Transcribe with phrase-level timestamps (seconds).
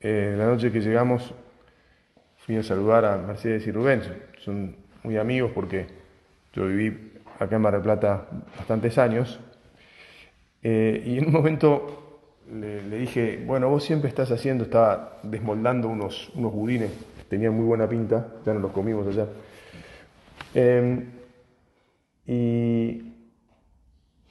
[0.00, 1.34] Eh, la noche que llegamos
[2.36, 4.00] fui a saludar a Mercedes y Rubén,
[4.38, 5.86] son muy amigos porque
[6.52, 9.40] yo viví acá en Mar Plata bastantes años.
[10.62, 12.20] Eh, y en un momento
[12.52, 16.92] le, dije, bueno, vos siempre estás haciendo, estaba desmoldando unos, unos budines,
[17.28, 19.26] tenían muy buena pinta, ya no los comimos allá.
[20.54, 21.06] Em,
[22.24, 23.14] y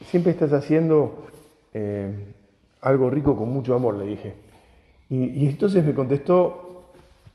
[0.05, 1.27] siempre estás haciendo
[1.73, 2.23] em,
[2.81, 4.46] algo rico con mucho amor, le dije.
[5.09, 6.91] Y, entonces me contestó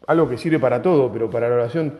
[0.06, 1.94] algo que sirve para todo, pero para la oración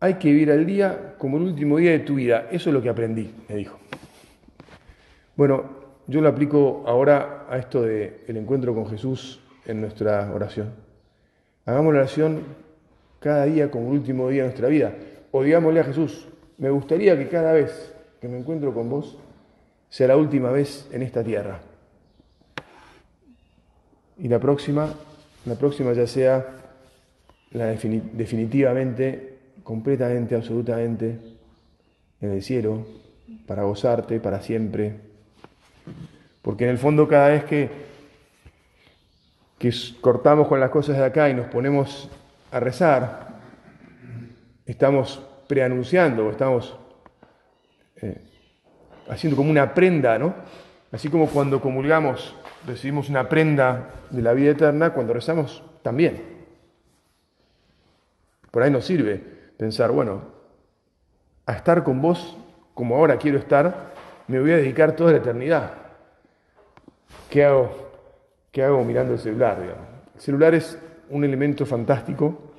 [0.00, 2.48] hay que vivir al día como el último día de tu vida.
[2.50, 3.78] Eso es lo que aprendí, me dijo.
[5.36, 5.64] Bueno,
[6.06, 10.70] yo lo aplico ahora a esto del el encuentro con Jesús en nuestra oración.
[11.64, 12.42] Hagamos la oración
[13.20, 14.94] cada día como el último día de nuestra vida.
[15.30, 16.28] O digámosle a Jesús,
[16.58, 19.18] me gustaría que cada vez que me encuentro con vos
[19.88, 21.60] sea la última vez en esta tierra.
[24.18, 24.94] Y la próxima,
[25.46, 26.46] la próxima ya sea
[27.52, 31.18] la definitivamente completamente, absolutamente
[32.20, 32.86] en el cielo,
[33.46, 34.96] para gozarte para siempre.
[36.40, 37.70] Porque en el fondo cada vez que,
[39.58, 42.08] que cortamos con las cosas de acá y nos ponemos
[42.50, 43.28] a rezar,
[44.66, 46.76] estamos preanunciando, estamos
[48.00, 48.20] eh,
[49.08, 50.34] haciendo como una prenda, ¿no?
[50.92, 56.22] Así como cuando comulgamos recibimos una prenda de la vida eterna, cuando rezamos también.
[58.50, 59.16] Por ahí nos sirve
[59.56, 60.22] pensar, bueno,
[61.46, 62.36] a estar con vos
[62.74, 63.92] como ahora quiero estar,
[64.28, 65.72] me voy a dedicar toda la eternidad.
[67.30, 67.90] ¿Qué hago?
[68.50, 69.58] ¿Qué hago mirando el celular?
[70.14, 70.78] El celular es
[71.08, 72.52] un elemento fantástico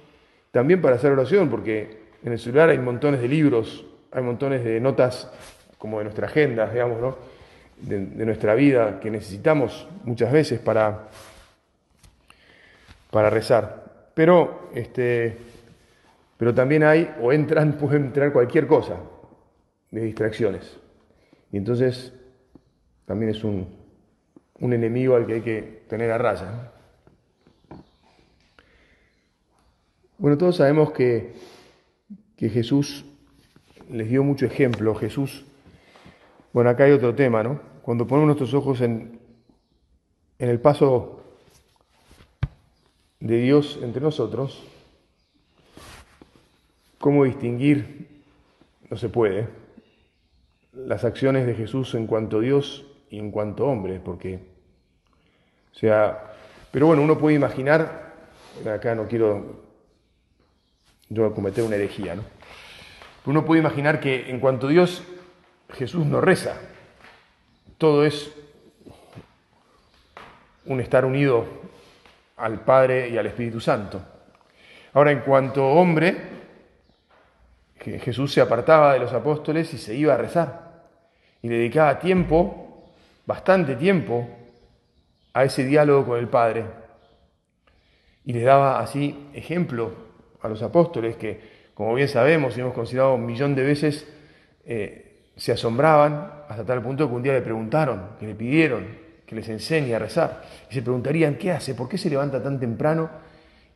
[0.52, 4.80] también para hacer oración, porque en el celular hay montones de libros, hay montones de
[4.80, 5.32] notas
[5.78, 7.33] como de nuestra agenda, digamos, ¿no?
[7.88, 11.10] De, nuestra vida que necesitamos muchas veces para,
[13.12, 14.12] para rezar.
[14.14, 15.38] Pero este,
[16.38, 18.98] pero también hay, o entran, puede entrar cualquier cosa
[19.92, 20.78] de distracciones.
[21.52, 22.14] Y entonces
[23.06, 23.82] también es un,
[24.60, 26.72] enemigo al que hay que tener a raya.
[30.18, 31.34] Bueno, todos sabemos que,
[32.36, 33.06] que Jesús
[33.90, 34.96] les dio mucho ejemplo.
[34.96, 35.46] Jesús,
[36.54, 37.73] bueno, acá hay otro tema, ¿no?
[37.84, 39.20] Cuando ponemos nuestros ojos en,
[40.40, 41.22] en el paso
[43.20, 44.68] de Dios entre nosotros,
[47.04, 48.24] ¿Cómo distinguir?
[48.90, 49.50] No se puede.
[50.72, 54.40] Las acciones de Jesús en cuanto Dios y en cuanto hombre, porque,
[55.74, 56.34] o sea,
[56.72, 58.14] pero bueno, uno puede imaginar,
[58.66, 59.66] acá no quiero
[61.10, 62.24] yo cometer una herejía, ¿no?
[63.26, 65.04] Uno puede imaginar que en cuanto Dios,
[65.74, 66.58] Jesús no reza.
[67.84, 68.32] Todo es
[70.68, 71.46] un estar unido
[72.38, 74.02] al Padre y al Espíritu Santo.
[74.94, 76.16] Ahora, en cuanto hombre,
[77.76, 80.86] Jesús se apartaba de los apóstoles y se iba a rezar.
[81.42, 82.90] Y le dedicaba tiempo,
[83.26, 84.30] bastante tiempo,
[85.34, 86.64] a ese diálogo con el Padre.
[88.24, 89.92] Y les daba así ejemplo
[90.42, 91.42] a los apóstoles que,
[91.74, 94.08] como bien sabemos y hemos considerado un millón de veces,
[94.64, 99.36] eh, se asombraban hasta tal punto que un día le preguntaron, que le pidieron que
[99.36, 100.44] les enseñe a rezar.
[100.70, 101.76] Y se preguntarían, ¿qué hace?
[101.76, 103.10] ¿Por qué se levanta tan temprano?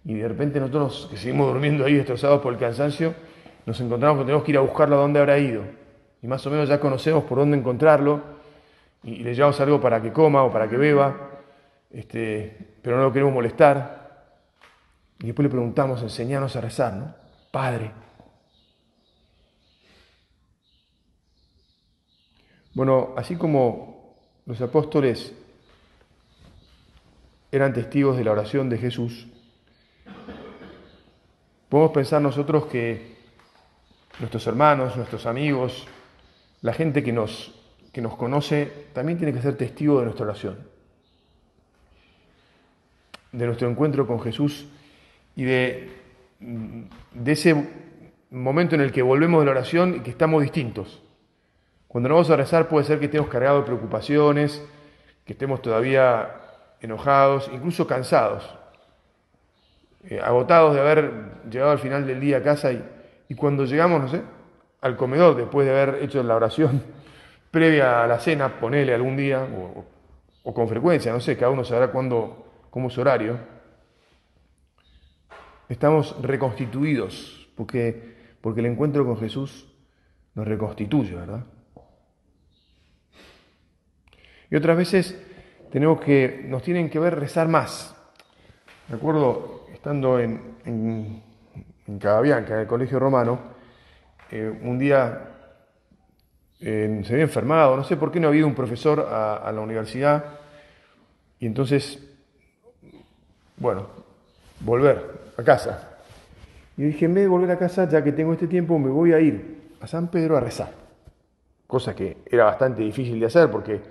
[0.05, 3.13] Y de repente nosotros que seguimos durmiendo ahí destrozados por el cansancio,
[3.65, 5.63] nos encontramos que tenemos que ir a buscarlo a dónde habrá ido.
[6.21, 8.21] Y más o menos ya conocemos por dónde encontrarlo
[9.03, 11.15] y, le llevamos algo para que coma o para que beba,
[11.91, 14.07] este, pero no lo queremos molestar.
[15.19, 17.13] Y después le preguntamos, enseñanos a rezar, ¿no?
[17.51, 18.06] Padre.
[22.77, 24.13] Bueno, así como
[24.45, 25.33] los apóstoles
[27.51, 29.25] eran testigos de la oración de Jesús,
[31.69, 33.15] podemos pensar nosotros que
[34.19, 35.87] nuestros hermanos, nuestros amigos,
[36.61, 37.59] la gente que nos,
[37.91, 40.59] que nos conoce, también tiene que ser testigo de nuestra oración,
[43.31, 44.67] de nuestro encuentro con Jesús
[45.35, 45.89] y de,
[46.39, 47.55] de ese
[48.29, 51.01] momento en el que volvemos de la oración y que estamos distintos.
[51.87, 54.63] Cuando nos vamos a rezar puede ser que estemos cargados de preocupaciones,
[55.25, 56.35] que estemos todavía
[56.81, 58.57] enojados, incluso cansados,
[60.03, 61.11] eh, agotados de haber
[61.49, 62.83] llegado al final del día a casa y,
[63.29, 64.21] y cuando llegamos, no sé,
[64.81, 66.83] al comedor, después de haber hecho la oración
[67.51, 69.45] previa a la cena, ponele algún día,
[70.43, 73.37] o, con frecuencia, no sé, cada uno sabrá cuándo, cómo es horario,
[75.67, 79.67] estamos reconstituidos, porque, porque el encuentro con Jesús
[80.35, 81.43] nos reconstituye, ¿verdad?
[84.49, 85.17] Y otras veces
[85.71, 87.95] tenemos que, nos tienen que ver rezar más.
[88.89, 91.23] Me acuerdo estando en, en,
[91.87, 93.39] en en el colegio romano,
[94.31, 95.31] eh, un día
[96.59, 99.51] eh, se había enfermado, no sé por qué no había ido un profesor a, a
[99.51, 100.25] la universidad,
[101.39, 101.99] y entonces,
[103.57, 103.87] bueno,
[104.61, 105.97] volver a casa.
[106.75, 109.13] Y dije, en vez de volver a casa, ya que tengo este tiempo, me voy
[109.13, 110.71] a ir a San Pedro a rezar.
[111.65, 113.81] Cosa que era bastante difícil de hacer porque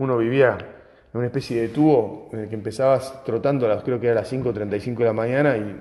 [0.00, 0.56] uno vivía
[1.12, 4.18] en una especie de tubo en el que empezabas trotando, a las, creo que era
[4.18, 5.78] a las 5.35 de la mañana y,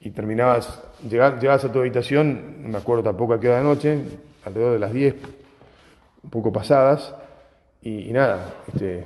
[0.00, 3.64] y terminabas, llegabas, llegabas, a tu habitación, no me acuerdo tampoco a qué hora de
[3.64, 3.98] noche,
[4.44, 5.14] alrededor de las 10,
[6.22, 7.14] un poco pasadas,
[7.82, 9.04] y, nada, este,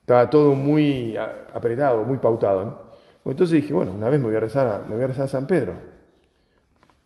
[0.00, 1.16] estaba todo muy
[1.52, 2.64] apretado, muy pautado.
[2.64, 3.30] ¿no?
[3.30, 5.28] Entonces dije, bueno, una vez me voy a rezar a, me voy a, rezar a
[5.28, 5.74] San Pedro.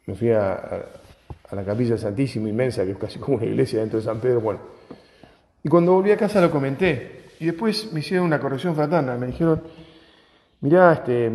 [0.07, 0.85] Me fui a, a,
[1.49, 4.41] a la capilla Santísima inmensa, que es casi como una iglesia dentro de San Pedro.
[4.41, 4.61] Bueno,
[5.63, 7.21] y cuando volví a casa lo comenté.
[7.39, 9.17] Y después me hicieron una corrección fraterna.
[9.17, 9.63] Me dijeron,
[10.61, 11.31] mirá, este,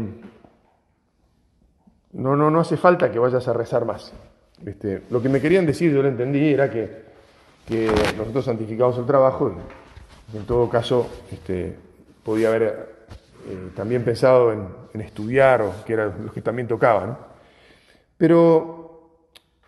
[2.14, 4.14] no, no, no hace falta que vayas a rezar más.
[4.66, 7.06] Este, lo que me querían decir, yo lo entendí, era que,
[7.68, 9.56] que nosotros santificamos el trabajo
[10.34, 11.76] en todo caso este,
[12.24, 12.64] podía haber
[13.48, 17.06] eh, también pensado en, en, estudiar, o que era lo que también tocaba.
[17.06, 17.18] ¿no?
[18.18, 19.20] Pero,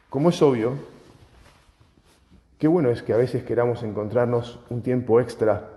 [0.09, 0.74] como es obvio,
[2.57, 5.69] qué bueno es que a veces queramos encontrarnos un tiempo extra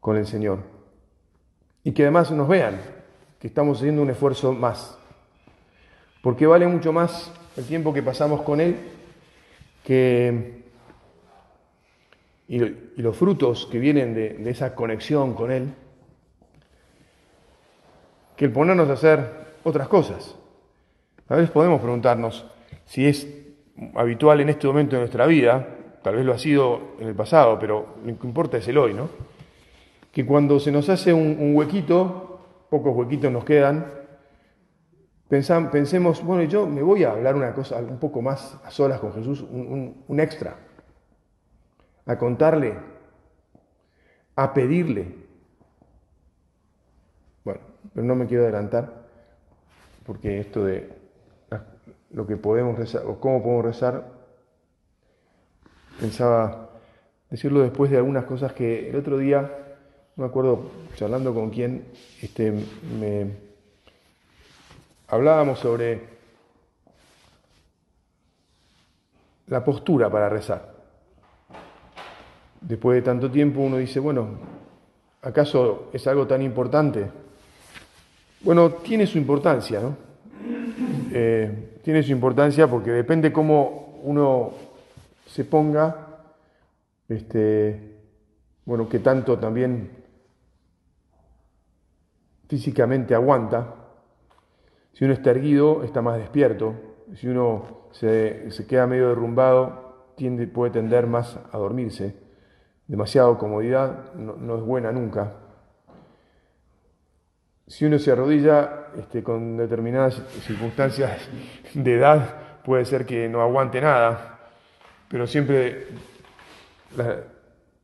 [0.00, 0.60] con el Señor
[1.84, 2.80] y que además nos vean
[3.38, 4.98] que estamos haciendo un esfuerzo más.
[6.22, 8.76] Porque vale mucho más el tiempo que pasamos con Él
[9.84, 10.64] que,
[12.48, 12.58] y,
[13.00, 15.72] los frutos que vienen de esa conexión con Él
[18.36, 20.36] que el ponernos a hacer otras cosas.
[21.28, 22.46] A veces podemos preguntarnos
[22.84, 23.26] si es
[23.94, 25.66] habitual en este momento de nuestra vida,
[26.02, 28.94] tal vez lo ha sido en el pasado, pero lo que importa es el hoy,
[28.94, 29.08] ¿no?
[30.12, 33.86] Que cuando se nos hace un, huequito, pocos huequitos nos quedan,
[35.28, 39.00] pensam, pensemos, bueno, yo me voy a hablar una cosa un poco más a solas
[39.00, 40.56] con Jesús, un extra,
[42.06, 42.74] a contarle,
[44.36, 45.14] a pedirle.
[47.44, 47.60] Bueno,
[47.92, 49.06] pero no me quiero adelantar,
[50.04, 51.05] porque esto de
[52.10, 54.04] lo que podemos rezar o cómo podemos rezar,
[56.00, 56.70] pensaba
[57.30, 59.40] decirlo después de algunas cosas que el otro día,
[60.16, 61.84] no me acuerdo, charlando con quién,
[62.22, 62.52] este,
[62.98, 63.30] me
[65.08, 66.16] hablábamos sobre
[69.48, 70.74] la postura para rezar.
[72.60, 74.28] Después de tanto tiempo uno dice, bueno,
[75.22, 77.06] ¿acaso es algo tan importante?
[78.40, 79.96] Bueno, tiene su importancia, ¿no?
[81.12, 84.50] Eh, tiene su importancia porque depende cómo uno
[85.24, 86.24] se ponga,
[87.08, 88.00] este,
[88.64, 89.92] bueno, que tanto también
[92.48, 93.72] físicamente aguanta.
[94.94, 96.74] Si uno está erguido, está más despierto.
[97.14, 102.16] Si uno se, se queda medio derrumbado, tiende, puede tender más a dormirse.
[102.88, 105.45] Demasiado comodidad no, no es buena nunca
[107.66, 111.28] si uno se arrodilla este, con determinadas circunstancias
[111.74, 114.38] de edad, puede ser que no aguante nada,
[115.08, 115.88] pero siempre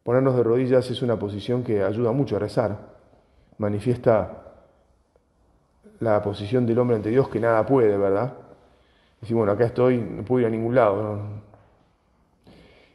[0.03, 2.79] ponernos de rodillas es una posición que ayuda mucho a rezar,
[3.59, 4.39] manifiesta
[6.01, 8.35] la posición del hombre ante Dios que nada puede, ¿verdad?
[9.21, 11.21] Decir, bueno, acá estoy, no puedo ir a ningún lado.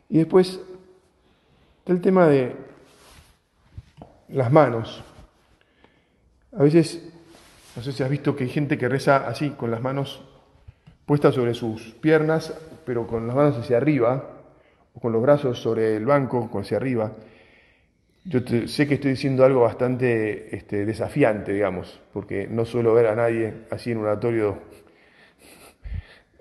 [0.10, 0.60] Y después
[1.86, 2.56] el tema de
[4.30, 5.04] las manos.
[6.58, 7.08] A veces,
[7.76, 10.24] no sé si has visto que hay gente que reza así, con las manos
[11.06, 12.52] puestas sobre sus piernas,
[12.84, 14.28] pero con las manos hacia arriba,
[14.96, 17.12] o con los brazos sobre el banco, hacia arriba.
[18.26, 23.16] Yo sé que estoy diciendo algo bastante este, desafiante, digamos, porque no suelo ver a
[23.16, 24.58] nadie así en un oratorio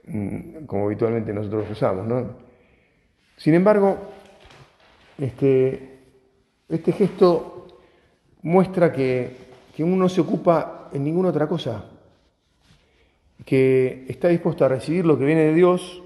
[0.06, 2.06] mm, como habitualmente nosotros usamos.
[2.06, 2.38] ¿no?
[3.36, 3.98] Sin embargo,
[5.18, 5.98] este,
[6.70, 7.80] este gesto
[8.40, 9.45] muestra que
[9.76, 11.84] que uno no se ocupa en ninguna otra cosa,
[13.44, 16.02] que está dispuesto a recibir lo que viene de Dios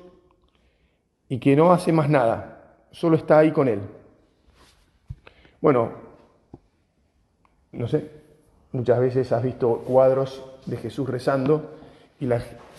[1.28, 3.78] y que no hace más nada, solo está ahí con Él.
[5.60, 5.92] Bueno,
[7.70, 8.10] no sé,
[8.72, 11.76] muchas veces has visto cuadros de Jesús rezando
[12.18, 12.28] y,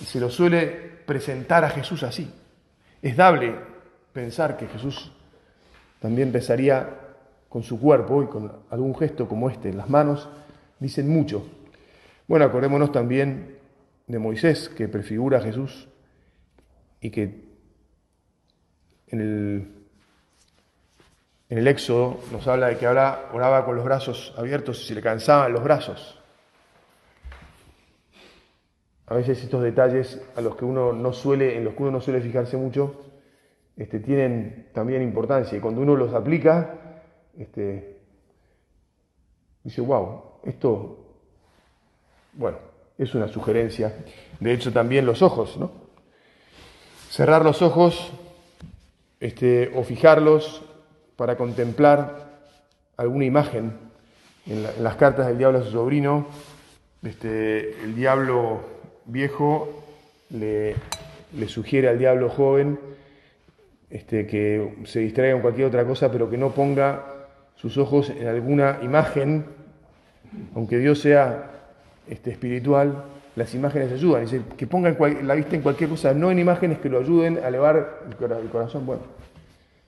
[0.04, 0.68] se lo suele
[1.06, 2.30] presentar a Jesús así.
[3.02, 3.56] Es dable
[4.12, 5.10] pensar que Jesús
[6.02, 6.90] también rezaría
[7.48, 10.28] con su cuerpo y con algún gesto como este en las manos
[10.82, 11.48] dicen mucho.
[12.28, 13.58] Bueno, acordémonos también
[14.08, 15.88] de Moisés, que prefigura a Jesús
[17.00, 17.46] y que
[19.08, 19.68] en el,
[21.48, 25.02] en el Éxodo nos habla de que oraba con los brazos abiertos y se le
[25.02, 26.22] cansaban los brazos.
[29.12, 32.00] a veces estos detalles a los que uno no suele, en los que uno no
[32.00, 33.02] suele fijarse mucho,
[33.76, 35.58] este, tienen también importancia.
[35.58, 37.02] Y cuando uno los aplica,
[37.38, 38.00] este,
[39.66, 41.00] dice, wow, esto,
[42.34, 42.58] bueno,
[42.98, 43.96] es una sugerencia.
[44.40, 45.72] De hecho, también los ojos, ¿no?
[47.10, 48.12] Cerrar los ojos
[49.20, 50.62] este, o fijarlos
[51.16, 52.30] para contemplar
[52.98, 53.74] alguna imagen.
[54.48, 56.28] En, las cartas del diablo a su sobrino,
[57.04, 58.62] este, el diablo
[59.06, 59.84] viejo
[60.30, 60.76] le,
[61.34, 62.80] le sugiere al diablo joven
[63.92, 67.06] este, que se distraiga en cualquier otra cosa, pero que no ponga
[67.56, 69.46] sus ojos en alguna imagen,
[70.56, 71.52] aunque Dios sea
[72.08, 73.04] este, espiritual,
[73.36, 74.24] las imágenes ayudan.
[74.24, 77.48] Dice, que ponga la vista en cualquier cosa, no en imágenes que lo ayuden a
[77.48, 78.86] elevar el corazón.
[78.86, 79.04] Bueno,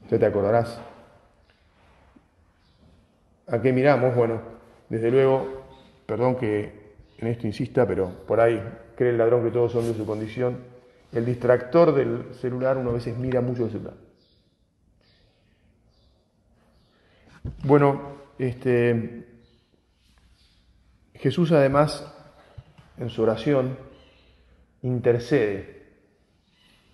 [0.09, 0.79] ya te acordarás.
[3.47, 4.15] ¿A qué miramos?
[4.15, 4.41] Bueno,
[4.89, 5.63] desde luego,
[6.05, 8.61] perdón que en esto insista, pero por ahí
[8.95, 10.73] cree el ladrón que todos son de su condición
[11.13, 13.93] el distractor del celular, uno a veces mira mucho el celular.
[17.63, 18.01] Bueno,
[18.39, 19.25] este,
[21.15, 22.05] Jesús además
[22.97, 23.77] en su oración
[24.81, 25.83] intercede.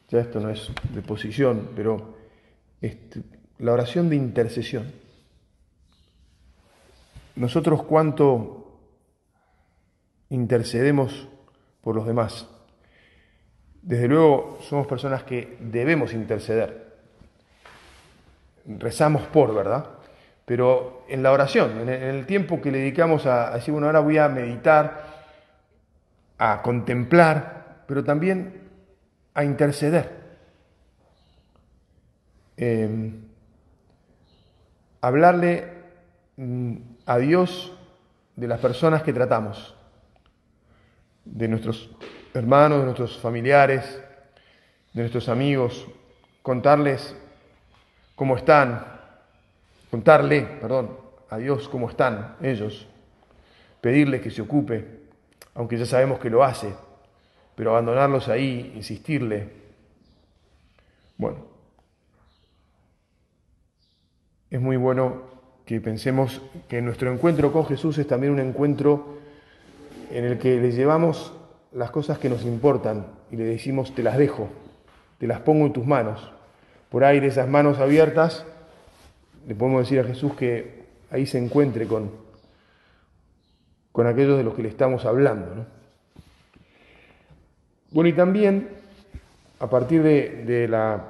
[0.09, 2.17] Ya esto no es de posición, pero
[2.81, 3.21] este,
[3.59, 4.91] la oración de intercesión.
[7.35, 8.79] Nosotros cuánto
[10.29, 11.27] intercedemos
[11.81, 12.47] por los demás.
[13.81, 16.97] Desde luego somos personas que debemos interceder.
[18.65, 19.98] Rezamos por, ¿verdad?
[20.49, 24.17] Pero en la oración, en el tiempo que le dedicamos a, decir, bueno, ahora voy
[24.17, 25.03] a meditar,
[26.39, 28.63] a contemplar, pero también
[29.35, 30.09] a interceder.
[32.57, 33.25] Em,
[35.01, 35.71] hablarle
[36.37, 37.77] mm, a Dios
[38.35, 39.75] de las personas que tratamos,
[41.25, 41.91] de nuestros
[42.33, 44.01] hermanos, de nuestros familiares,
[44.93, 45.85] de nuestros amigos,
[46.41, 47.15] contarles
[48.15, 48.97] cómo están,
[49.89, 50.97] contarle, perdón,
[51.29, 52.87] a Dios cómo están ellos,
[53.81, 54.85] pedirle que se ocupe,
[55.55, 56.73] aunque ya sabemos que lo hace,
[57.55, 59.49] pero abandonarlos ahí, insistirle.
[61.17, 61.37] Bueno,
[64.49, 65.23] es muy bueno
[65.65, 69.19] que pensemos que nuestro encuentro con Jesús es también un encuentro
[70.11, 71.33] en el que le llevamos
[71.71, 74.49] las cosas que nos importan y le decimos, te las dejo,
[75.19, 76.31] te las pongo en tus manos.
[76.89, 78.45] Por de esas manos abiertas,
[79.47, 82.11] le podemos decir a Jesús que ahí se encuentre con,
[83.91, 85.65] con aquellos de los que le estamos hablando.
[87.91, 88.69] Bueno, y también
[89.59, 91.05] a partir de, la,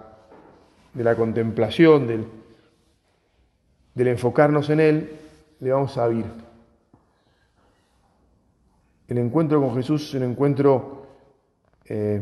[0.93, 2.25] de la, contemplación, del,
[3.93, 5.09] del enfocarnos en Él,
[5.59, 6.25] le vamos a oír.
[9.07, 11.07] El encuentro con Jesús es un encuentro
[11.85, 12.21] eh,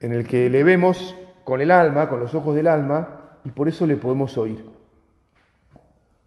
[0.00, 3.68] en el que le vemos con el alma, con los ojos del alma, y por
[3.68, 4.64] eso le podemos oír.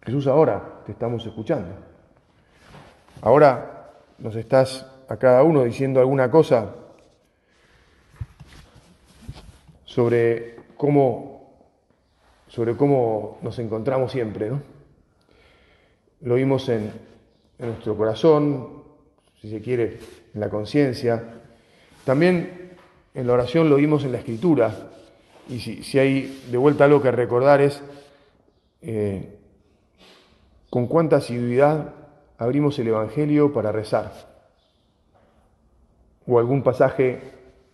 [0.04, 1.74] Jesús, ahora te estamos escuchando.
[3.22, 6.74] Ahora nos estás a cada uno diciendo alguna cosa
[9.84, 11.54] sobre cómo,
[12.48, 14.60] sobre cómo nos encontramos siempre, ¿no?
[16.20, 16.92] Lo en,
[17.58, 18.82] en nuestro corazón,
[19.40, 19.98] si se quiere,
[20.34, 21.40] en la conciencia.
[22.04, 22.76] También
[23.14, 24.90] en la oración lo vimos en la escritura.
[25.48, 27.82] Y si, hay de vuelta algo que recordar es
[28.82, 29.38] eh,
[30.74, 31.94] con cuánta asiduidad
[32.36, 34.10] abrimos el Evangelio para rezar.
[36.26, 37.20] O algún pasaje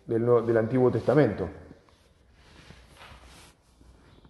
[0.07, 1.49] del, Antiguo Testamento.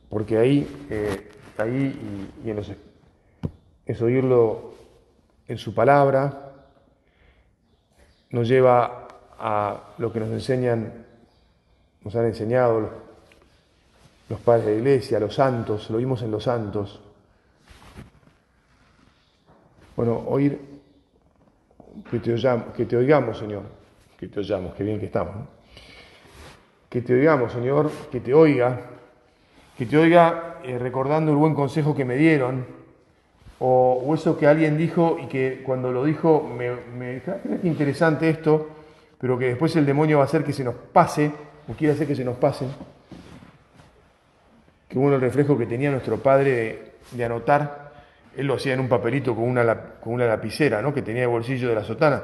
[0.08, 2.62] Porque ahí, eh, ahí y, en
[3.86, 4.74] es oírlo
[5.48, 6.52] en su palabra,
[8.30, 11.06] nos lleva a lo que nos enseñan,
[12.04, 12.88] nos han enseñado
[14.28, 17.00] los, padres de la iglesia, los santos, lo vimos en los santos.
[20.00, 20.58] Bueno, oír
[22.10, 22.34] que te,
[22.74, 23.64] que te oigamos, Señor,
[24.16, 25.46] que te oigamos, qué bien que estamos,
[26.88, 28.80] que te oigamos, Señor, que te oiga,
[29.76, 32.64] que te oiga eh, recordando el buen consejo que me dieron,
[33.58, 38.70] o, eso que alguien dijo y que cuando lo dijo me, me ah, interesante esto,
[39.18, 41.30] pero que después el demonio va a hacer que se nos pase,
[41.68, 42.64] o quiere hacer que se nos pase.
[44.88, 47.89] Que uno el reflejo que tenía nuestro padre de, anotar,
[48.36, 50.94] él lo hacía en un papelito con una, con una lapicera, ¿no?
[50.94, 52.22] que tenía el bolsillo de la sotana.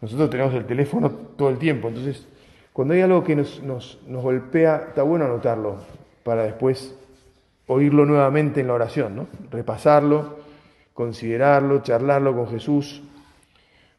[0.00, 2.26] Nosotros tenemos el teléfono todo el tiempo, entonces
[2.72, 5.78] cuando hay algo que nos, nos, nos golpea, está bueno anotarlo
[6.22, 6.94] para después
[7.66, 9.26] oírlo nuevamente en la oración, ¿no?
[9.50, 10.38] repasarlo
[10.98, 13.04] considerarlo, charlarlo con Jesús.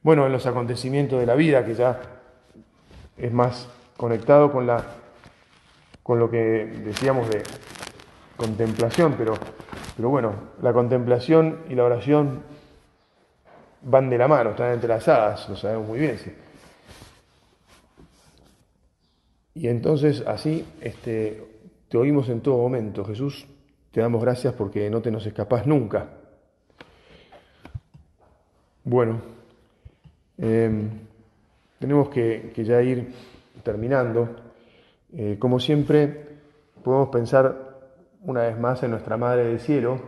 [0.01, 1.97] Bueno, en los acontecimientos de la vida, que ya
[3.17, 4.83] es más conectado con, la,
[6.03, 6.37] con lo que
[6.83, 7.41] decíamos de
[8.35, 9.35] contemplación, pero,
[9.99, 12.41] pero bueno, la contemplación y la oración
[13.81, 16.17] van de la mano, están entrelazadas, lo sabemos muy bien.
[19.55, 21.43] Y entonces así este,
[21.89, 23.45] te oímos en todo momento, Jesús,
[23.91, 26.07] te damos gracias porque no te nos escapás nunca.
[28.85, 29.19] Bueno,
[30.37, 30.91] em,
[31.77, 33.11] tenemos que, ya ir
[33.63, 34.29] terminando.
[35.11, 36.37] Eh, como siempre,
[36.81, 37.68] podemos pensar
[38.21, 39.99] una vez más en nuestra Madre del Cielo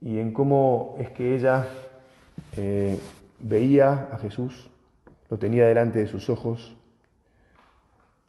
[0.00, 1.66] y en cómo es que ella
[2.56, 2.98] eh,
[3.40, 4.70] veía a Jesús,
[5.28, 6.76] lo tenía delante de sus ojos,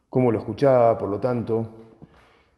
[0.08, 1.68] cómo lo escuchaba, por lo tanto,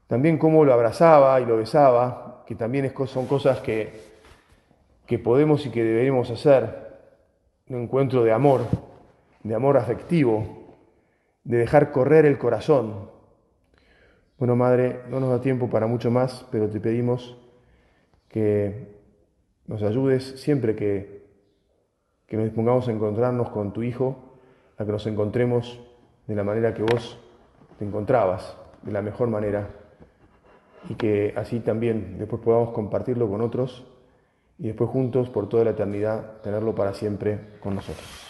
[0.06, 4.00] también cómo lo abrazaba y lo besaba, que también son cosas que,
[5.06, 6.90] que podemos y que deberemos hacer,
[7.68, 8.62] un encuentro de amor,
[9.42, 10.60] de amor afectivo,
[11.44, 13.08] de dejar correr el corazón.
[14.40, 17.36] Bueno, Madre, no nos da tiempo para mucho más, pero te pedimos
[18.26, 18.88] que
[19.66, 21.26] nos ayudes siempre que,
[22.26, 24.38] que nos dispongamos a encontrarnos con tu Hijo,
[24.78, 25.78] a que nos encontremos
[26.26, 27.18] de la manera que vos
[27.78, 29.68] te encontrabas, de la mejor manera,
[30.88, 33.84] y que así también después podamos compartirlo con otros
[34.58, 38.29] y después juntos por toda la eternidad tenerlo para siempre con nosotros.